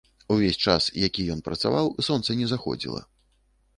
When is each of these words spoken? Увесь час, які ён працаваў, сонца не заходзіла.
Увесь 0.35 0.57
час, 0.71 0.87
які 1.07 1.27
ён 1.35 1.43
працаваў, 1.49 1.93
сонца 2.07 2.39
не 2.41 2.47
заходзіла. 2.53 3.01